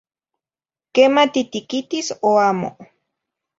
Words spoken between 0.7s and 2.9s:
Quema titiquitis o amo?